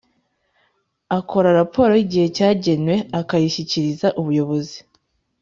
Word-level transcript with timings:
akora 1.17 1.49
raporo 1.59 1.91
y 1.95 2.01
igihe 2.05 2.27
cyagenwe 2.35 2.95
akayishyikiriza 3.19 4.07
ubuyobozi 4.19 4.77